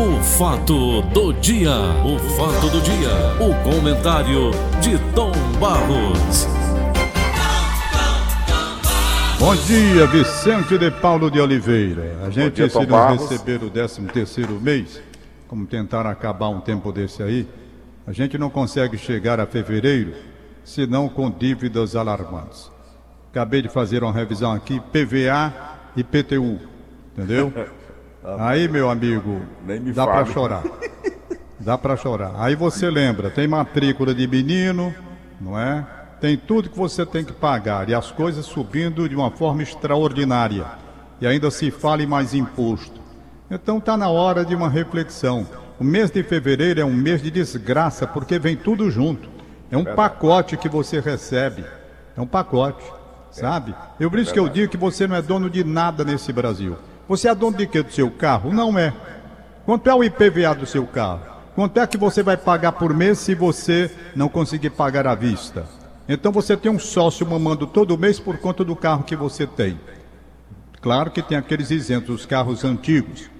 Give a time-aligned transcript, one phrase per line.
[0.00, 3.10] O fato do dia, o fato do dia,
[3.40, 6.46] o comentário de Tom Barros.
[9.40, 12.16] Bom dia, Vicente de Paulo de Oliveira.
[12.24, 13.28] A gente, dia, se não Barros.
[13.28, 15.02] receber o 13 terceiro mês,
[15.48, 17.48] como tentaram acabar um tempo desse aí,
[18.06, 20.14] a gente não consegue chegar a fevereiro,
[20.62, 22.70] senão com dívidas alarmantes.
[23.32, 25.52] Acabei de fazer uma revisão aqui, PVA
[25.96, 26.60] e PTU,
[27.16, 27.52] entendeu?
[28.38, 30.62] Aí, meu amigo, Nem me dá para chorar.
[31.60, 32.32] Dá para chorar.
[32.36, 34.94] Aí você lembra, tem matrícula de menino,
[35.40, 35.84] não é?
[36.20, 40.66] Tem tudo que você tem que pagar e as coisas subindo de uma forma extraordinária.
[41.20, 43.00] E ainda se fala em mais imposto.
[43.50, 45.46] Então está na hora de uma reflexão.
[45.78, 49.28] O mês de fevereiro é um mês de desgraça porque vem tudo junto.
[49.70, 51.64] É um pacote que você recebe.
[52.16, 52.84] É um pacote,
[53.30, 53.74] sabe?
[53.98, 56.76] Eu por isso que eu digo que você não é dono de nada nesse Brasil.
[57.08, 58.52] Você é dono de quê do seu carro?
[58.52, 58.92] Não é.
[59.64, 61.22] Quanto é o IPVA do seu carro?
[61.54, 65.66] Quanto é que você vai pagar por mês se você não conseguir pagar à vista?
[66.06, 69.80] Então você tem um sócio mamando todo mês por conta do carro que você tem.
[70.80, 73.30] Claro que tem aqueles isentos, os carros antigos.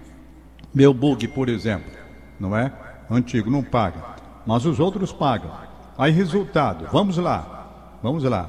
[0.75, 1.93] Meu bug, por exemplo,
[2.41, 2.73] não é?
[3.11, 4.03] Antigo, não paga.
[4.47, 5.51] Mas os outros pagam.
[5.97, 7.99] Aí, resultado, vamos lá.
[8.03, 8.49] Vamos lá.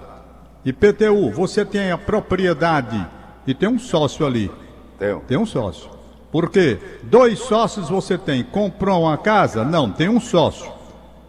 [0.65, 3.05] IPTU, você tem a propriedade
[3.45, 4.51] e tem um sócio ali.
[4.99, 5.21] Tenho.
[5.21, 5.89] Tem um sócio.
[6.31, 6.77] Por quê?
[7.03, 8.43] Dois sócios você tem.
[8.43, 9.63] Comprou uma casa?
[9.63, 10.71] Não, tem um sócio,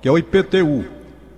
[0.02, 0.84] que é o IPTU.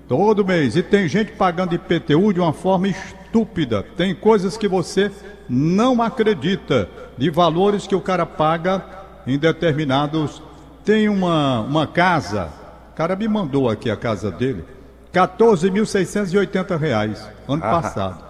[0.08, 0.74] Todo mês.
[0.74, 3.84] E tem gente pagando IPTU de uma forma estúpida.
[3.96, 5.12] Tem coisas que você
[5.48, 8.84] não acredita, de valores que o cara paga
[9.26, 10.42] em determinados.
[10.84, 12.48] Tem uma, uma casa,
[12.92, 14.64] o cara me mandou aqui a casa dele,
[15.12, 18.24] 14.680 reais, ano passado.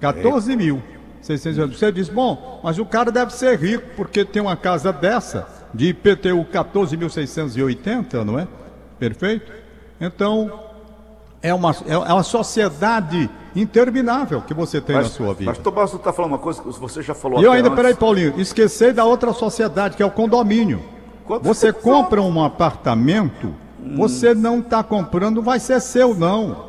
[0.00, 0.82] 14 mil.
[1.22, 5.46] 600 Você diz, bom, mas o cara deve ser rico, porque tem uma casa dessa,
[5.74, 8.46] de IPTU 14.680, não é?
[8.98, 9.52] Perfeito?
[10.00, 10.68] Então,
[11.42, 15.50] é uma, é uma sociedade interminável que você tem na sua vida.
[15.50, 17.76] Mas Tomás, você está falando uma coisa que você já falou E eu ainda, antes.
[17.76, 20.82] peraí, Paulinho, esqueci da outra sociedade, que é o condomínio.
[21.24, 23.54] Quanto Você você compra um apartamento,
[23.96, 26.67] você não está comprando, vai ser seu, não.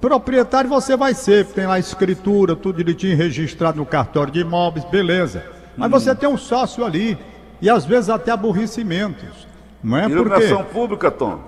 [0.00, 4.84] Proprietário você vai ser, tem lá a escritura, tudo direitinho registrado no cartório de imóveis,
[4.84, 5.44] beleza.
[5.76, 7.18] Mas você tem um sócio ali,
[7.60, 9.48] e às vezes até aborrecimentos.
[9.82, 10.14] Não é porque.
[10.14, 11.40] Iluminação pública, Tom?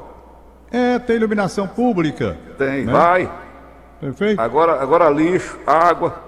[0.71, 2.37] É, tem iluminação pública.
[2.59, 2.93] Tem, né?
[2.93, 3.31] vai.
[4.01, 4.41] Perfeito?
[4.41, 6.23] Agora, agora lixo, água.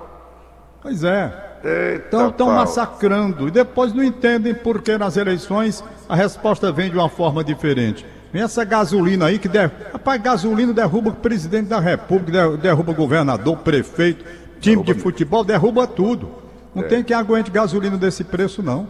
[0.82, 1.48] Pois é.
[1.96, 6.96] Então estão massacrando e depois não entendem por que nas eleições a resposta vem de
[6.96, 8.06] uma forma diferente.
[8.32, 9.70] Vem essa gasolina aí que der...
[9.92, 14.24] Rapaz, gasolina derruba o presidente da república, der- derruba governador, prefeito,
[14.60, 16.30] time de futebol, derruba tudo.
[16.74, 18.86] Não tem quem aguente gasolina desse preço, não.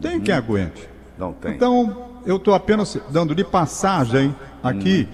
[0.00, 0.88] Tem quem aguente.
[1.18, 1.52] Não tem.
[1.54, 5.08] Então, eu estou apenas dando de passagem aqui,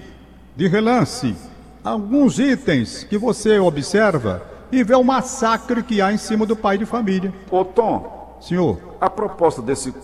[0.54, 1.34] de relance,
[1.82, 6.76] alguns itens que você observa e vê o massacre que há em cima do pai
[6.78, 7.32] de família.
[7.50, 9.94] Ô, Tom, Senhor, a proposta desse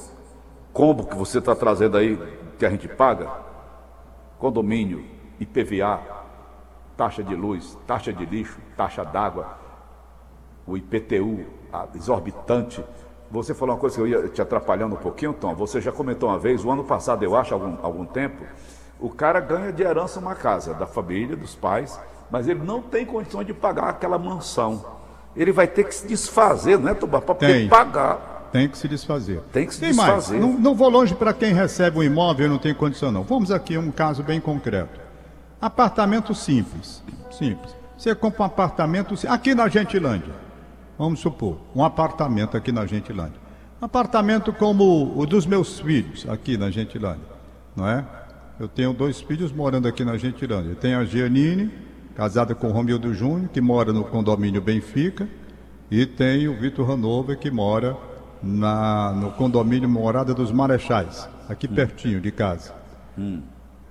[0.73, 2.19] combo que você está trazendo aí,
[2.59, 3.29] que a gente paga,
[4.39, 5.05] condomínio,
[5.41, 6.01] IPVA,
[6.97, 9.57] taxa de luz, taxa de lixo, taxa d'água,
[10.67, 11.47] o IPTU,
[11.95, 12.85] exorbitante.
[13.31, 15.55] Você falou uma coisa que eu ia te atrapalhando um pouquinho, Tom.
[15.55, 18.45] Você já comentou uma vez, o ano passado, eu acho, algum, algum tempo,
[18.99, 22.01] o cara ganha de herança uma casa da família, dos pais,
[22.31, 24.85] mas ele não tem condições de pagar aquela mansão.
[25.37, 27.21] Ele vai ter que se desfazer, não é, Tubá?
[27.21, 28.28] Para poder pagar.
[28.53, 29.41] Tem que se desfazer.
[29.53, 30.15] Tem que se Tem mais.
[30.15, 30.41] desfazer.
[30.41, 33.23] Não, não vou longe para quem recebe um imóvel e não tem condição, não.
[33.23, 35.01] Vamos aqui a um caso bem concreto.
[35.61, 37.03] Apartamento simples.
[37.31, 37.77] Simples.
[37.97, 40.33] Você compra um apartamento aqui na Gentilândia.
[40.97, 43.41] Vamos supor, um apartamento aqui na Gentilândia.
[43.81, 47.25] Um apartamento como o dos meus filhos aqui na Gentilândia,
[47.77, 48.05] não é?
[48.59, 50.75] Eu tenho dois filhos morando aqui na Gentilândia.
[50.75, 51.71] Tem a Giannine,
[52.17, 55.29] casada com o Romildo Júnior, que mora no condomínio Benfica,
[55.89, 57.97] e tem o Vitor Hanover, que mora
[58.43, 62.73] na, no condomínio Morada dos Marechais, aqui pertinho de casa.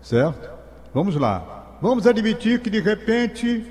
[0.02, 0.50] Certo?
[0.94, 1.78] Vamos lá.
[1.82, 3.66] Vamos admitir que de repente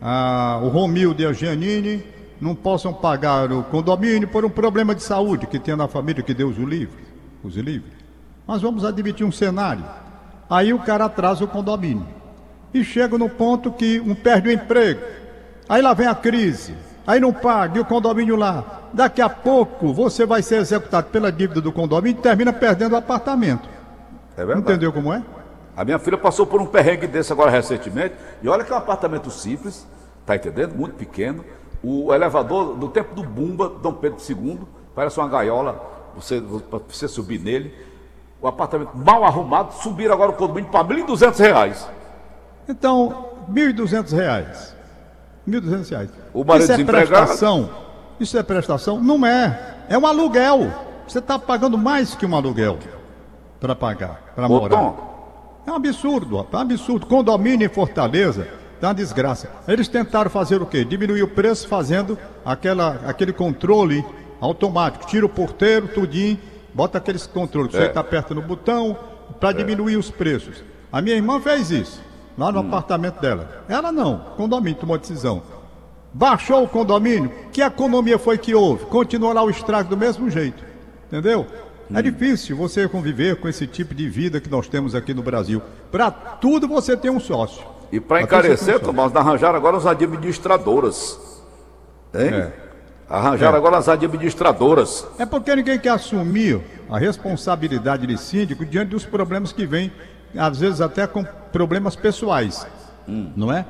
[0.00, 2.02] ah, o Romildo e a Giannini
[2.40, 6.32] não possam pagar o condomínio por um problema de saúde que tem na família, que
[6.32, 7.04] Deus o livre,
[7.44, 7.92] os livre.
[8.46, 9.84] Mas vamos admitir um cenário.
[10.48, 12.06] Aí o cara atrasa o condomínio.
[12.72, 15.02] E chega no ponto que um perde o emprego.
[15.68, 16.74] Aí lá vem a crise.
[17.10, 18.82] Aí não paga, e o condomínio lá.
[18.92, 22.96] Daqui a pouco você vai ser executado pela dívida do condomínio e termina perdendo o
[22.96, 23.68] apartamento.
[24.36, 24.60] É verdade.
[24.60, 25.20] Entendeu como é?
[25.76, 28.14] A minha filha passou por um perrengue desse agora recentemente.
[28.40, 29.88] E olha que é um apartamento simples,
[30.24, 30.76] tá entendendo?
[30.76, 31.44] Muito pequeno.
[31.82, 34.60] O elevador do tempo do Bumba, Dom Pedro II,
[34.94, 35.84] parece uma gaiola,
[36.14, 37.74] você, para você subir nele.
[38.40, 41.88] o apartamento mal arrumado, subiram agora o condomínio para R$ 1.200.
[42.68, 44.79] Então, R$ 1.200.
[45.48, 46.10] 1.200 reais.
[46.32, 47.70] O marido Isso é prestação?
[48.18, 49.00] Isso é prestação?
[49.00, 49.76] Não é.
[49.88, 50.70] É um aluguel.
[51.06, 52.78] Você está pagando mais que um aluguel
[53.58, 54.76] para pagar, para morar.
[54.76, 55.10] Tom,
[55.66, 57.06] É um absurdo, é um absurdo.
[57.06, 58.46] Condomínio em Fortaleza
[58.80, 59.50] tá uma desgraça.
[59.68, 60.84] Eles tentaram fazer o quê?
[60.84, 64.04] Diminuir o preço fazendo aquela, aquele controle
[64.40, 65.06] automático.
[65.06, 66.38] Tira o porteiro, tudinho,
[66.72, 67.72] bota aqueles controles.
[67.72, 67.88] Você É.
[67.88, 68.96] tá aperta no botão
[69.38, 70.62] para diminuir os preços.
[70.92, 72.00] A minha irmã fez isso,
[72.36, 73.64] lá no apartamento dela.
[73.68, 75.42] Ela não, condomínio tomou decisão.
[76.12, 78.84] Baixou o condomínio, que economia foi que houve?
[78.86, 80.64] Continuou lá o estrago do mesmo jeito.
[81.06, 81.46] Entendeu?
[81.92, 85.60] É difícil você conviver com esse tipo de vida que nós temos aqui no Brasil.
[85.90, 87.62] Para tudo você tem um sócio.
[87.92, 88.80] e para encarecer, um.
[88.80, 91.18] Tomás, arranjaram agora as administradoras.
[92.14, 92.28] Hein?
[92.28, 92.52] É.
[93.08, 93.58] Arranjaram É.
[93.58, 95.04] agora as administradoras.
[95.18, 99.90] É porque ninguém quer assumir a responsabilidade de síndico diante dos problemas que vêm,
[100.36, 102.66] às vezes até com problemas pessoais.
[103.36, 103.64] Não é?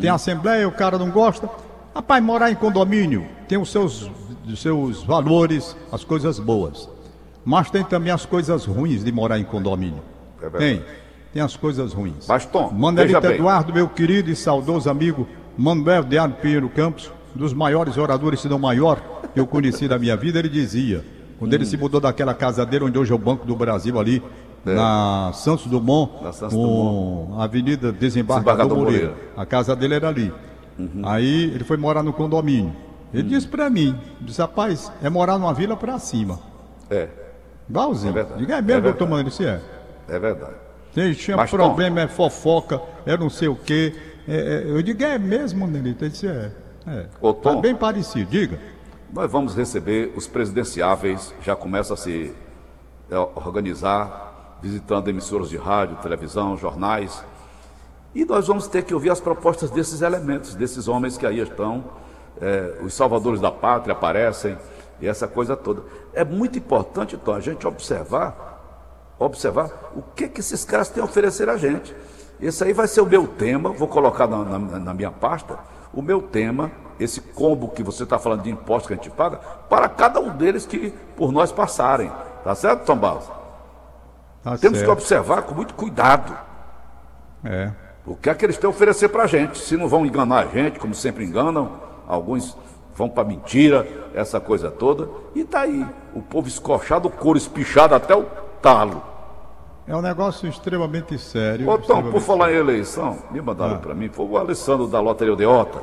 [0.00, 1.48] Tem assembleia, o cara não gosta.
[1.94, 4.10] Rapaz, morar em condomínio tem os seus,
[4.46, 6.88] os seus valores, as coisas boas.
[7.44, 10.02] Mas tem também as coisas ruins de morar em condomínio.
[10.42, 10.84] É tem.
[11.32, 12.26] Tem as coisas ruins.
[13.06, 13.38] Veja bem.
[13.38, 15.26] Eduardo, meu querido e saudoso amigo
[15.56, 19.00] Manuel Deado Pinheiro Campos, um dos maiores oradores, se não maior,
[19.32, 21.04] que eu conheci da minha vida, ele dizia,
[21.38, 21.54] quando Hum.
[21.56, 24.22] ele se mudou daquela casa dele, onde hoje é o Banco do Brasil ali,
[24.64, 26.24] na Santos Dumont, É.
[26.24, 29.08] Na Santos com a Avenida Desembargador, Desembargador Moreira.
[29.08, 29.30] Moreira.
[29.36, 29.42] Uhum.
[29.42, 30.32] A casa dele era ali.
[31.02, 32.74] Aí ele foi morar no condomínio.
[33.12, 33.28] Ele Hum.
[33.28, 36.38] disse pra mim, disse, rapaz, é morar numa vila pra cima.
[36.90, 37.08] É,
[37.68, 38.16] Igualzinho.
[38.18, 38.24] É.
[38.36, 38.82] Diga, é É mesmo, verdade.
[38.98, 39.60] doutor Mano, isso é.
[40.08, 40.54] é verdade.
[40.94, 43.94] Tem, tinha Mas, Tom- problema, é fofoca, é não sei o quê.
[44.26, 46.04] É, é, eu digo, é mesmo, Nelito?
[46.04, 46.50] Ele disse, é.
[46.86, 47.06] é.
[47.20, 47.60] Ô, Tá Tom.
[47.60, 48.58] bem parecido, diga.
[49.12, 52.32] Nós vamos receber os presidenciáveis, já começa a se
[53.10, 54.29] é, organizar,
[54.62, 57.24] visitando emissoras de rádio, televisão, jornais.
[58.14, 61.84] E nós vamos ter que ouvir as propostas desses elementos, desses homens que aí estão,
[62.40, 64.56] é, os salvadores da pátria aparecem,
[65.00, 65.82] e essa coisa toda.
[66.12, 68.58] É muito importante, então, a gente observar,
[69.18, 71.94] observar o que, que esses caras têm a oferecer a gente.
[72.40, 75.58] Esse aí vai ser o meu tema, vou colocar na, na- na minha pasta,
[75.92, 79.38] o meu tema, esse combo que você está falando de impostos que a gente paga,
[79.68, 82.10] para cada um deles que por nós passarem.
[82.44, 83.24] Tá certo, Tom Barros?
[84.42, 84.92] Tá Temos que certo.
[84.92, 86.36] observar com muito cuidado.
[87.44, 87.70] É.
[88.06, 89.58] O que é que eles têm a oferecer para a gente?
[89.58, 91.72] Se não vão enganar a gente, como sempre enganam,
[92.08, 92.56] alguns
[92.94, 95.08] vão para mentira, essa coisa toda.
[95.34, 98.24] E tá aí, o povo escorchado, o couro espichado até o
[98.62, 99.02] talo.
[99.86, 101.66] É um negócio extremamente sério.
[101.68, 103.78] Ô Tom, extremamente por falar em eleição, me mandaram Ah.
[103.78, 105.80] para mim, foi o Alessandro da Loteria Odeota,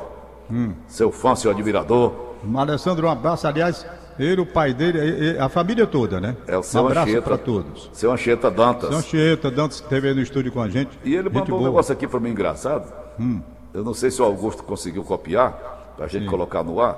[0.50, 0.72] Hum.
[0.86, 2.12] seu fã, seu admirador.
[2.56, 3.46] Alessandro, um abraço.
[3.46, 3.84] Aliás,
[4.18, 6.36] ele, o pai dele, a família toda, né?
[6.46, 7.22] É o um seu abraço Anchieta.
[7.22, 7.90] para todos.
[7.92, 8.90] Seu Anchieta Dantas.
[8.90, 10.98] São Chieta, Dantas, que esteve aí no estúdio com a gente.
[11.04, 11.70] E ele Gente mandou um boa.
[11.70, 12.92] negócio aqui para mim engraçado.
[13.18, 13.40] Hum.
[13.72, 16.94] Eu não sei se o Augusto conseguiu copiar, para a gente colocar no ar,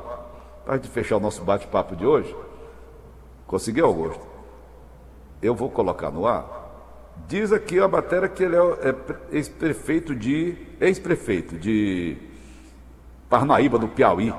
[0.65, 2.35] para a gente fechar o nosso bate-papo de hoje.
[3.47, 4.21] Conseguiu, Augusto?
[5.43, 6.59] Eu vou colocar no ar.
[7.27, 10.57] Diz aqui a matéria que ele é, é pre- ex-prefeito de.
[10.81, 12.17] ex-prefeito de
[13.29, 14.33] Parnaíba, do Piauí.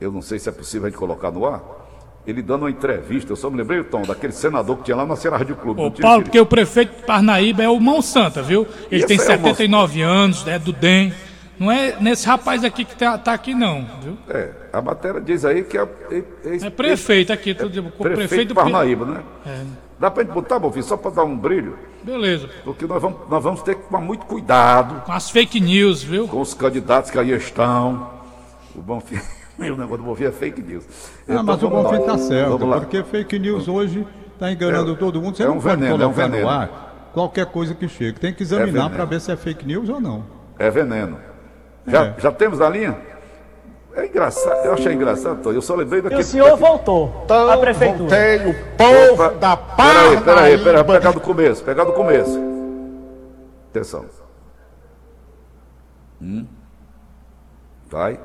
[0.00, 1.62] Eu não sei se é possível a gente colocar no ar.
[2.26, 5.14] Ele dando uma entrevista, eu só me lembrei, Tom, daquele senador que tinha lá na
[5.14, 5.80] Ceará Rádio Clube.
[5.80, 8.66] Ô, Paulo, porque o prefeito de Parnaíba é o Mão Santa, viu?
[8.90, 11.12] Ele tem é o Mão- 79 anos, é do DEM.
[11.58, 14.18] Não é nesse rapaz aqui que tá, tá aqui, não, viu?
[14.28, 15.82] É, a matéria diz aí que é.
[16.10, 19.22] É, É prefeito aqui, tudo, o prefeito, prefeito de Parnaíba, né?
[19.46, 19.62] É,
[19.98, 22.50] Dá pra gente botar, Bonfim, só pra dar um brilho, beleza.
[22.64, 26.28] porque nós vamos, nós vamos ter que tomar muito cuidado Com as fake news, viu?
[26.28, 28.10] com os candidatos que aí estão.
[28.74, 29.18] O Bonfim,
[29.58, 30.84] o negócio do Bonfim é fake news.
[31.28, 31.68] Ah, mas o.
[31.70, 32.80] Bonfim tá certo, Vamos lá.
[32.80, 35.36] porque fake news hoje está enganando É- todo mundo.
[35.36, 36.42] Você é não um pode veneno, é um colocar veneno.
[36.44, 38.20] no ar qualquer coisa que chegue.
[38.20, 38.90] Tem que examinar veneno.
[38.90, 40.24] para ver se é fake news ou não.
[40.58, 41.18] É veneno.
[41.86, 42.14] Já, É.
[42.18, 42.96] já temos a linha?
[43.94, 45.52] É engraçado, eu achei engraçado, Tom.
[45.52, 47.98] Eu só lembrei E o senhor voltou Então, à prefeitura.
[47.98, 50.84] voltei o povo Opa, da Peraí, peraí, peraí, Parnaíba.
[50.92, 52.38] pegar do começo, pegar do começo.
[53.70, 54.04] Atenção.
[56.20, 56.46] Hum.
[57.90, 58.18] Vai.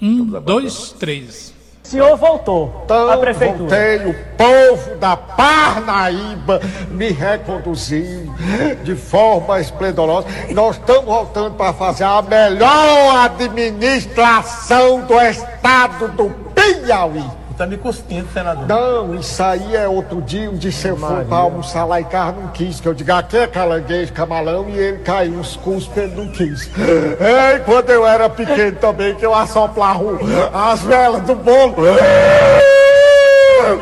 [0.00, 1.54] Um, dois, três.
[1.84, 3.58] O senhor voltou Então, à prefeitura.
[3.58, 6.60] voltei o povo da Parnaíba
[6.90, 8.34] me reconduziu
[8.82, 10.26] de forma esplendorosa.
[10.50, 17.24] Nós estamos voltando para fazer a melhor administração do estado do Piauí.
[17.56, 18.66] Tá me cuspindo, senador.
[18.66, 20.50] Não, isso aí é outro dia.
[20.50, 22.80] Um dia eu fui para almoçar lá em casa, não quis.
[22.80, 26.68] Que eu digo, aqui é calanguejo, camalão, e ele caiu uns cuspos, ele não quis.
[26.76, 30.04] Ei, quando eu era pequeno também, que eu assoplava
[30.52, 31.74] as velas do bolo.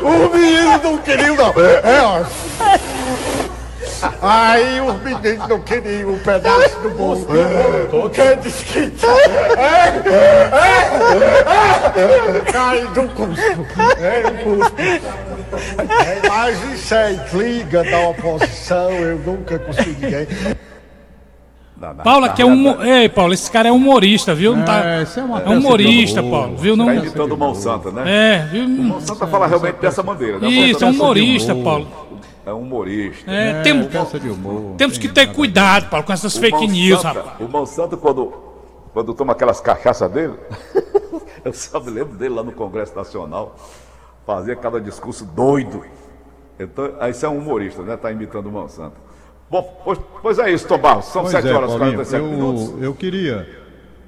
[0.01, 1.53] O menino não queria, não.
[1.83, 2.94] É, ó.
[4.21, 7.25] Aí os meninos não queriam um pedaço do bolo.
[7.89, 8.91] Porque disse que.
[9.57, 10.49] É, é,
[12.37, 13.65] é, cai do cuspo.
[14.01, 14.81] É, o cuspo.
[14.81, 14.99] É,
[16.27, 20.27] mas isso é intriga da oposição, eu nunca consegui
[21.77, 22.83] da- aqui é um.
[22.83, 24.55] Ei, Paulo, esse cara é humorista, viu?
[24.55, 24.83] Não tá...
[24.83, 26.39] É, isso é uma É humorista, humor.
[26.41, 26.75] Paulo, viu?
[26.75, 26.85] Não...
[26.85, 28.03] Tá imitando o Monsanto, né?
[28.07, 28.67] É, viu?
[28.67, 30.47] Monsanto fala realmente dessa maneira, né?
[30.47, 31.63] Isso, é Monsanto humorista, humor.
[31.63, 31.87] Paulo.
[32.45, 33.29] É um humorista.
[33.31, 34.75] É, É, tem- peça de humor.
[34.77, 37.39] temos que Tem ter cuidado, Paulo, com essas O fake news, Monsanto- rapaz.
[37.41, 38.33] O Monsanto, quando,
[38.93, 40.33] quando toma aquelas cachaças dele,
[41.43, 43.55] eu só me lembro dele lá no Congresso Nacional,
[44.25, 45.83] fazia cada discurso doido.
[46.59, 47.97] Então, aí você é um humorista, né?
[47.97, 48.95] Tá imitando o Monsanto.
[49.49, 51.05] Bom, pois, pois é isso, Tom Barros.
[51.05, 52.69] São Pois 7 é, horas e Paulinho, 47 minutos.
[52.77, 53.47] eu, eu queria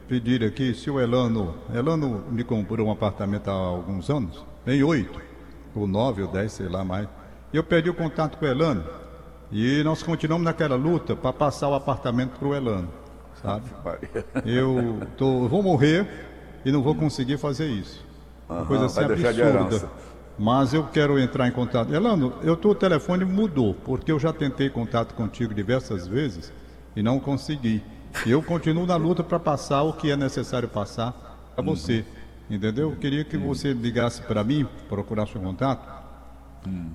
[0.08, 1.54] pedir aqui se o Elano.
[1.74, 5.20] Elano me comprou um apartamento há alguns anos, em oito,
[5.76, 7.08] ou nove, ou dez, sei lá mais.
[7.54, 8.84] Eu perdi o contato com o Elano
[9.52, 12.90] e nós continuamos naquela luta para passar o apartamento para o Elano,
[13.42, 13.66] sabe?
[14.46, 16.06] Eu tô, vou morrer
[16.66, 18.06] e não vou conseguir fazer isso.
[18.50, 19.90] Uma coisa assim absurda.
[20.38, 21.94] Mas eu quero entrar em contato.
[21.94, 26.52] Elano, eu tô, o telefone mudou, porque eu já tentei contato contigo diversas vezes
[26.96, 27.82] e não consegui.
[28.26, 32.06] E eu continuo na luta para passar o que é necessário passar para você.
[32.50, 32.92] Entendeu?
[32.92, 35.97] Eu queria que você ligasse para mim, procurar seu contato,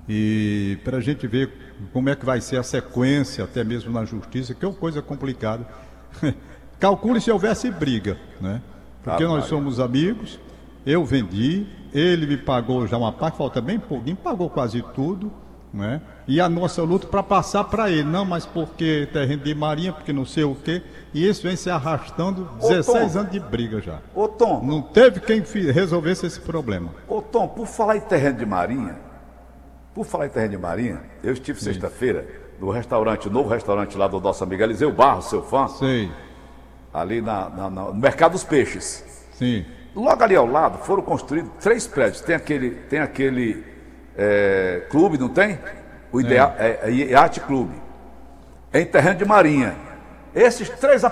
[0.07, 1.49] e para a gente ver
[1.91, 5.01] como é que vai ser a sequência, até mesmo na justiça, que é uma coisa
[5.01, 5.65] complicada.
[6.79, 8.61] Calcule se houvesse briga, né?
[9.03, 10.39] Porque Ah, nós somos amigos,
[10.85, 15.31] eu vendi, ele me pagou já uma parte, falta bem pouquinho, pagou quase tudo,
[15.73, 16.01] né?
[16.27, 20.13] E a nossa luta para passar para ele, não, mas porque terreno de marinha, porque
[20.13, 20.81] não sei o quê,
[21.13, 23.19] e isso vem se arrastando Ô, 16 Tom.
[23.19, 23.99] anos de briga já.
[24.15, 26.91] Ô Tom, Não teve quem resolvesse esse problema.
[27.07, 28.95] ô Tom, por falar em terreno de marinha,
[29.93, 32.25] por falar em terreno de marinha, eu estive sexta-feira
[32.59, 36.11] no restaurante, novo restaurante lá do nosso amigo Eliseu Barros, seu fã, Sei,
[36.93, 39.03] ali na, na- na- no Mercado dos Peixes.
[39.33, 39.65] sim.
[39.95, 42.19] Logo ali ao lado foram construídos três prédios.
[42.21, 43.63] Tem aquele, tem aquele
[44.17, 45.59] é, clube, não tem?
[46.11, 46.79] O Idea, é.
[46.85, 47.73] é Iate Clube.
[48.73, 49.75] Em terreno de marinha.
[50.33, 51.03] Esses três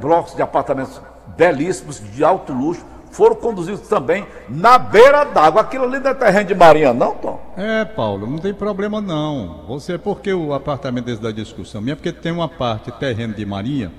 [0.00, 1.02] blocos de apartamentos
[1.36, 2.82] belíssimos, de alto luxo,
[3.18, 5.62] foram conduzidos também na beira d'água.
[5.62, 7.52] Aquilo ali não é terreno de marinha, não, Tom?
[7.56, 9.64] É, Paulo, não tem problema não.
[9.66, 13.90] Você, porque o apartamento desse da discussão minha, porque tem uma parte terreno de marinha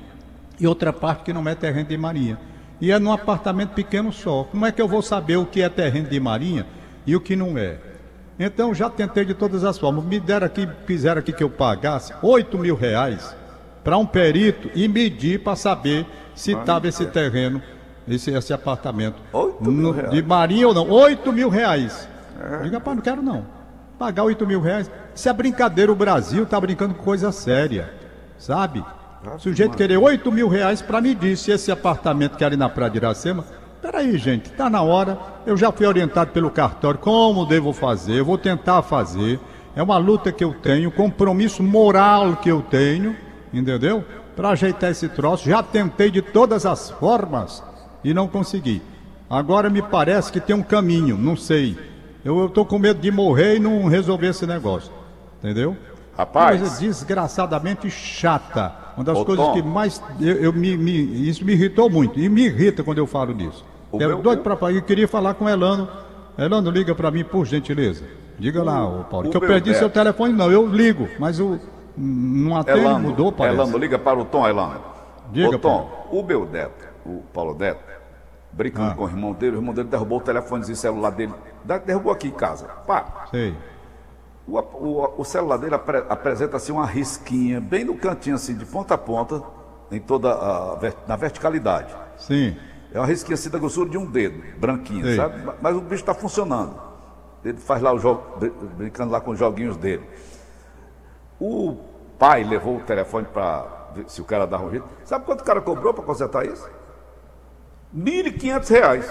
[0.57, 2.39] e outra parte que não é terreno de marinha.
[2.79, 4.45] E é num apartamento pequeno só.
[4.45, 6.65] Como é que eu vou saber o que é terreno de marinha
[7.05, 7.77] e o que não é?
[8.39, 10.05] Então já tentei de todas as formas.
[10.05, 13.35] Me deram aqui, quiseram aqui que eu pagasse 8 mil reais
[13.83, 17.61] para um perito e medir para saber se estava esse terreno,
[18.08, 19.15] esse, esse apartamento.
[19.34, 20.12] Oito mil no- reais?
[20.12, 20.89] de marinha ou não?
[20.89, 22.08] 8 mil reais.
[22.63, 23.46] Diga, rapaz, não quero não.
[23.98, 24.89] Pagar 8 mil reais.
[25.13, 27.94] Isso é brincadeira, o Brasil tá brincando com coisa séria.
[28.38, 28.84] Sabe?
[29.36, 32.70] O sujeito querer 8 mil reais para medir se esse apartamento que é ali na
[32.70, 33.44] Praia de Iracema.
[33.82, 35.18] Peraí, gente, tá na hora.
[35.46, 39.39] Eu já fui orientado pelo cartório como devo fazer, eu vou tentar fazer.
[39.75, 43.15] É uma luta que eu tenho, compromisso moral que eu tenho,
[43.53, 44.03] entendeu?
[44.36, 45.48] Para ajeitar esse troço.
[45.50, 47.62] Já tentei de todas as formas
[48.03, 48.82] e não consegui.
[49.29, 51.77] Agora me parece que tem um caminho, não sei.
[52.25, 54.91] Eu, eu tô com medo de morrer e não resolver esse negócio.
[55.39, 55.75] Entendeu?
[56.18, 56.60] Rapaz.
[56.60, 58.74] Coisa desgraçadamente chata.
[58.98, 59.53] Uma das coisas Tom.
[59.53, 60.01] que mais.
[60.20, 62.20] Eu, eu me, me- isso me irritou muito.
[62.20, 63.63] E me irrita quando eu falo nisso.
[63.91, 65.88] O Quero meu- doido para Eu queria falar com o Elano.
[66.38, 68.03] Elano, liga para mim, por gentileza.
[68.38, 69.27] Diga lá, ô Paulo.
[69.27, 69.79] o que eu perdi Beto.
[69.79, 70.51] seu telefone, não.
[70.51, 71.60] Eu ligo, mas o.
[71.98, 73.56] Não atende, Elano, mudou, parece.
[73.56, 74.79] Elano, liga para o Tom, Elano.
[75.32, 77.83] Diga, Ô, Tom, o meu Neto, o Paulo Neto,
[78.51, 78.95] brincando Ah.
[78.95, 81.33] com o irmão dele, o irmão dele derrubou o telefonezinho celular dele.
[81.85, 82.65] Derrubou aqui em casa.
[82.87, 83.55] Pá, Sei.
[84.47, 88.65] o, o- o celular dele apre- apresenta assim uma risquinha, bem no cantinho assim, de
[88.65, 89.43] ponta a ponta,
[89.91, 91.93] em toda a, na verticalidade.
[92.17, 92.55] Sim.
[92.91, 95.15] É uma risquinha assim da grossura de um dedo, branquinha, Sei.
[95.15, 95.41] sabe?
[95.43, 96.75] Ma- Mas o bicho está funcionando.
[97.45, 100.03] Ele faz lá o jogo, br- brincando lá com os joguinhos dele.
[101.39, 101.77] O
[102.17, 104.85] pai levou o telefone para ver se o cara dava um jeito.
[105.05, 106.67] Sabe quanto o cara cobrou para consertar isso?
[107.93, 109.05] R$ 1.500 reais.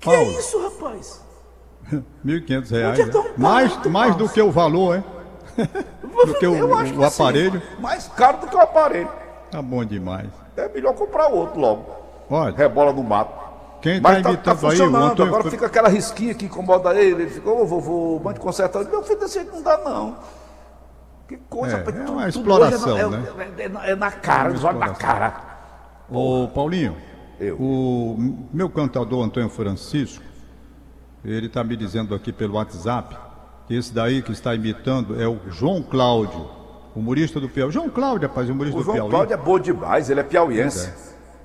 [0.00, 1.24] que é isso, rapaz?
[2.24, 2.90] 1.500 reais.
[2.98, 3.30] Onde é tão né?
[3.36, 5.04] mais, mais do que o valor, é?
[6.26, 7.62] do que o, Eu acho o aparelho.
[7.78, 9.08] mais caro do que o aparelho.
[9.50, 10.28] Tá bom demais.
[10.56, 11.84] É melhor comprar outro logo.
[12.28, 13.32] Olha, Rebola no mato.
[13.80, 15.22] quem Mas tá tá, tá aí, funcionando.
[15.22, 17.22] Agora fica aquela risquinha que incomoda ele.
[17.22, 18.84] Ele fica, ô vovô, mande consertar.
[18.84, 20.16] Meu filho, desse jeito não dá, não.
[21.28, 23.24] Que coisa, É, rapaz, é uma tudo exploração, é, né?
[23.58, 25.55] É, é na- é na cara, eles olham na cara.
[26.10, 26.96] Ô, Paulinho,
[27.40, 27.56] Eu.
[27.58, 28.16] o
[28.52, 30.22] meu cantador Antônio Francisco,
[31.24, 33.16] Ele está me dizendo aqui pelo WhatsApp
[33.66, 36.48] que esse daí que está imitando é o João Cláudio,
[36.94, 37.72] humorista do Piauí.
[37.72, 39.10] João Cláudio, rapaz, humorista O do João Piauí.
[39.10, 40.92] Cláudio é bom demais, ele é piauiense.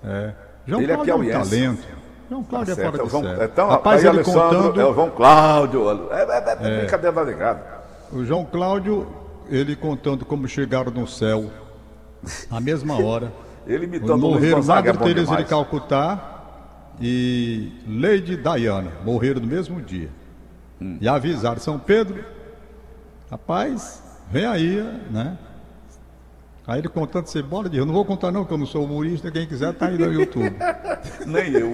[0.03, 0.33] É.
[0.67, 1.49] João Ele é Cláudio é um piauiense.
[1.49, 1.87] talento.
[2.29, 3.43] João Cláudio Tá é fora é o de João, série.
[3.45, 4.79] então, Rapaz, ele contando...
[4.81, 5.89] é o João Cláudio.
[6.11, 7.63] É, é, é, brincadeira da ligada.
[8.13, 9.07] O João Cláudio,
[9.49, 11.49] ele contando como chegaram no céu
[12.51, 13.33] na mesma hora.
[13.65, 15.45] Ele imitando o morreram Madre Teresa de.
[15.45, 18.91] Calcutá e Lady Diana.
[19.03, 20.09] Morreram no mesmo dia.
[20.81, 20.97] Hum.
[20.99, 22.23] E avisaram São Pedro,
[23.29, 25.37] rapaz, vem aí, né?
[26.65, 28.85] Aí ele contando essa bola de eu não vou contar não, que eu não sou
[28.85, 30.55] humorista, quem quiser tá aí no YouTube.
[31.25, 31.73] Nem eu.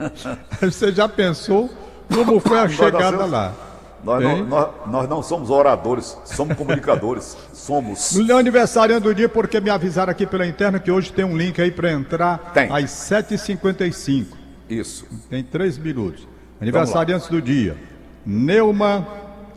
[0.60, 1.70] Você já pensou
[2.12, 3.67] como foi a chegada lá?
[4.02, 7.36] Nós não, nós, nós não somos oradores, somos comunicadores.
[7.52, 8.14] Somos.
[8.14, 11.60] No aniversário do dia, porque me avisaram aqui pela interna que hoje tem um link
[11.60, 12.72] aí para entrar Tem.
[12.72, 14.26] às 7h55.
[14.70, 15.06] Isso.
[15.28, 16.26] Tem três minutos.
[16.60, 17.76] Aniversariantes do dia.
[18.24, 19.06] Neuma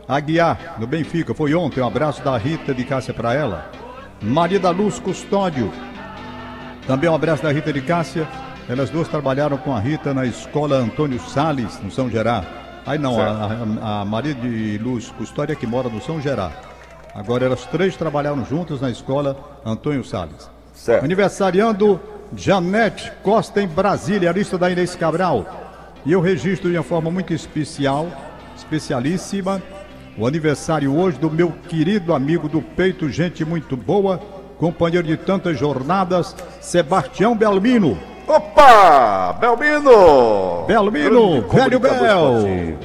[0.06, 1.32] Aguiar, no Benfica.
[1.32, 1.80] Foi ontem.
[1.80, 3.70] Um abraço da Rita de Cássia para ela.
[4.20, 5.72] Maria da Luz Custódio.
[6.86, 8.28] Também um abraço da Rita de Cássia.
[8.68, 12.46] Elas duas trabalharam com a Rita na escola Antônio Sales, no São Gerard.
[12.84, 16.54] Aí não, a, a- Maria de Luz Custódia que mora no São Gerard.
[17.14, 20.50] Agora elas três trabalharam juntas na escola Antônio Sales.
[20.74, 21.04] Certo.
[21.04, 22.00] Aniversariando
[22.34, 25.46] Janete Costa em Brasília, a lista da Inês Cabral.
[26.04, 28.08] E eu registro de uma forma muito especial,
[28.56, 29.62] especialíssima,
[30.18, 34.18] o aniversário hoje do meu querido amigo do peito, gente muito boa,
[34.58, 37.98] companheiro de tantas jornadas, Sebastião Belmino.
[38.26, 39.32] Opa!
[39.40, 40.64] Belmino!
[40.66, 42.78] Belmino, velho Bel.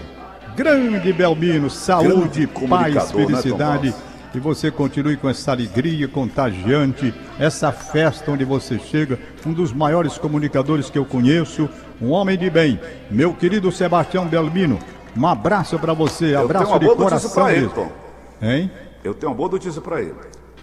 [0.56, 3.92] Grande Belmino, saúde, Grande paz, né, felicidade.
[3.92, 9.74] Tom que você continue com essa alegria contagiante, essa festa onde você chega, um dos
[9.74, 11.70] maiores comunicadores que eu conheço,
[12.02, 12.80] um homem de bem,
[13.10, 14.78] meu querido Sebastião Belmino.
[15.18, 17.92] Um abraço para você, Eu abraço de coração ele, mesmo.
[18.42, 18.72] Hein?
[19.04, 20.14] Eu tenho uma boa notícia pra ele.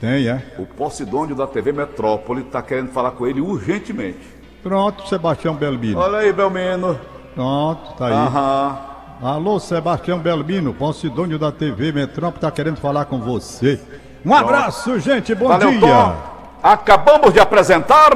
[0.01, 0.43] Tem, é?
[0.59, 4.34] O Posidônio da TV Metrópole está querendo falar com ele urgentemente.
[4.65, 6.01] Pronto, Sebastião Belmino.
[6.01, 6.99] Olha aí, Belmino.
[7.35, 8.13] Pronto, tá aí.
[8.15, 8.79] Aham.
[9.23, 13.79] Alô, Sebastião Belmino, Poncidônio da TV Metrópole, tá querendo falar com você.
[14.25, 15.81] Um abraço, gente, bom Valeu, dia.
[15.81, 16.17] Tom.
[16.63, 18.11] Acabamos de apresentar.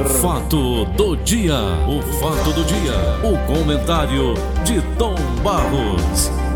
[0.00, 1.54] O fato do dia.
[1.86, 2.94] O fato do dia.
[3.22, 4.32] O comentário
[4.64, 6.49] de Tom Barros.